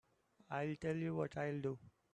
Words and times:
I'll 0.49 0.75
tell 0.77 0.95
you 0.95 1.13
what 1.13 1.37
I'll 1.37 1.61
do. 1.61 1.77